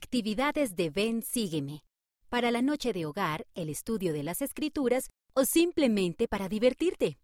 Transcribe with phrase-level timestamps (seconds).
[0.00, 1.82] Actividades de Ven, sígueme.
[2.28, 7.18] Para la noche de hogar, el estudio de las escrituras o simplemente para divertirte.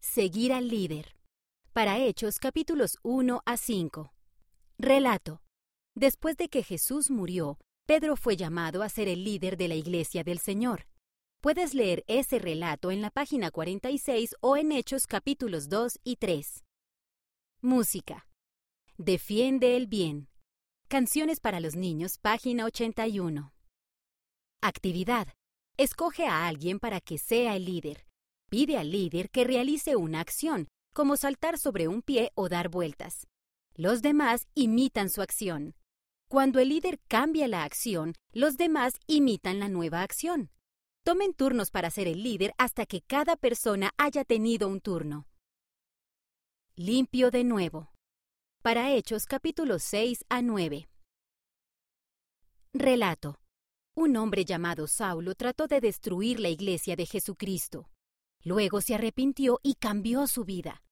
[0.00, 1.16] Seguir al líder.
[1.74, 4.10] Para Hechos capítulos 1 a 5.
[4.78, 5.42] Relato.
[5.94, 10.24] Después de que Jesús murió, Pedro fue llamado a ser el líder de la iglesia
[10.24, 10.86] del Señor.
[11.42, 16.64] Puedes leer ese relato en la página 46 o en Hechos capítulos 2 y 3.
[17.60, 18.26] Música.
[18.96, 20.29] Defiende el bien.
[20.90, 23.52] Canciones para los niños, página 81.
[24.60, 25.28] Actividad.
[25.76, 28.06] Escoge a alguien para que sea el líder.
[28.50, 33.28] Pide al líder que realice una acción, como saltar sobre un pie o dar vueltas.
[33.76, 35.76] Los demás imitan su acción.
[36.28, 40.50] Cuando el líder cambia la acción, los demás imitan la nueva acción.
[41.04, 45.28] Tomen turnos para ser el líder hasta que cada persona haya tenido un turno.
[46.74, 47.89] Limpio de nuevo.
[48.62, 50.88] Para Hechos capítulos 6 a 9.
[52.72, 53.40] Relato.
[53.94, 57.88] Un hombre llamado Saulo trató de destruir la iglesia de Jesucristo.
[58.42, 60.82] Luego se arrepintió y cambió su vida.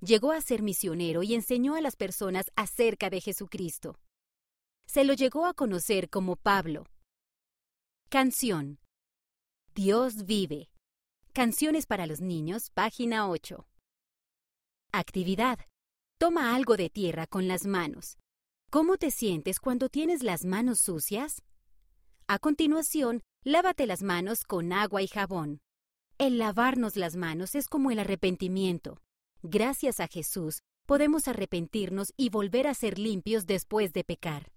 [0.00, 3.98] Llegó a ser misionero y enseñó a las personas acerca de Jesucristo
[4.86, 6.86] se lo llegó a conocer como Pablo.
[8.08, 8.78] Canción.
[9.74, 10.70] Dios vive.
[11.32, 13.66] Canciones para los niños, página 8.
[14.92, 15.58] Actividad.
[16.18, 18.16] Toma algo de tierra con las manos.
[18.70, 21.42] ¿Cómo te sientes cuando tienes las manos sucias?
[22.26, 25.60] A continuación, lávate las manos con agua y jabón.
[26.16, 28.96] El lavarnos las manos es como el arrepentimiento.
[29.42, 34.52] Gracias a Jesús, podemos arrepentirnos y volver a ser limpios después de pecar.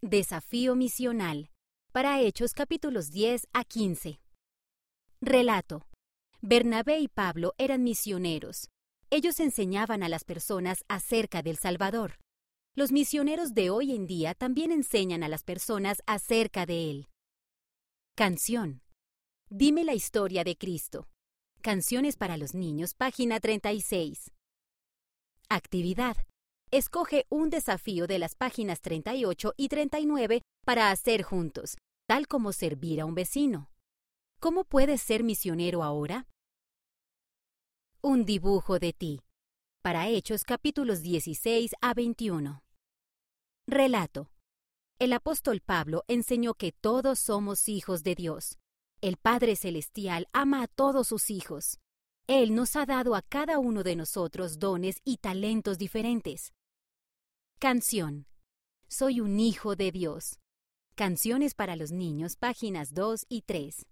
[0.00, 1.50] Desafío misional.
[1.92, 4.18] Para Hechos capítulos 10 a 15.
[5.20, 5.86] Relato.
[6.40, 8.70] Bernabé y Pablo eran misioneros.
[9.10, 12.18] Ellos enseñaban a las personas acerca del Salvador.
[12.74, 17.08] Los misioneros de hoy en día también enseñan a las personas acerca de Él.
[18.14, 18.82] Canción.
[19.48, 21.08] Dime la historia de Cristo.
[21.62, 24.30] Canciones para los niños, página 36.
[25.48, 26.16] Actividad.
[26.70, 33.00] Escoge un desafío de las páginas 38 y 39 para hacer juntos, tal como servir
[33.00, 33.70] a un vecino.
[34.38, 36.26] ¿Cómo puedes ser misionero ahora?
[38.10, 39.20] Un dibujo de ti.
[39.82, 42.62] Para Hechos capítulos 16 a 21.
[43.66, 44.30] Relato.
[44.98, 48.56] El apóstol Pablo enseñó que todos somos hijos de Dios.
[49.02, 51.80] El Padre Celestial ama a todos sus hijos.
[52.26, 56.54] Él nos ha dado a cada uno de nosotros dones y talentos diferentes.
[57.58, 58.26] Canción.
[58.88, 60.38] Soy un hijo de Dios.
[60.94, 63.84] Canciones para los niños, páginas 2 y 3.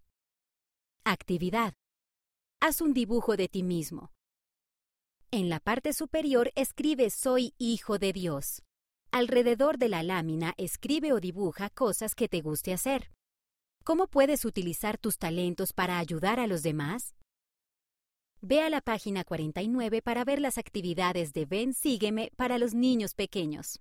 [1.05, 1.75] Actividad.
[2.61, 4.13] Haz un dibujo de ti mismo.
[5.31, 8.63] En la parte superior escribe Soy hijo de Dios.
[9.11, 13.11] Alrededor de la lámina escribe o dibuja cosas que te guste hacer.
[13.85, 17.15] ¿Cómo puedes utilizar tus talentos para ayudar a los demás?
[18.41, 23.15] Ve a la página 49 para ver las actividades de Ven Sígueme para los niños
[23.15, 23.81] pequeños.